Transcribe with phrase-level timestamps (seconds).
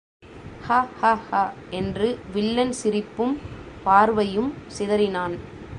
[0.67, 1.41] ஹ ஹ ஹ
[1.69, 3.35] என்று வில்லன் சிரிப்பும்
[3.83, 5.35] பார்வையும் சிதறினான்.